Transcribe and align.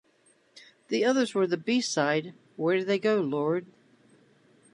The 0.87 1.05
others 1.05 1.35
were 1.35 1.45
the 1.45 1.57
B-side 1.57 2.33
Where 2.55 2.75
Did 2.77 2.87
They 2.87 2.97
Go, 2.97 3.21
Lord? 3.21 3.67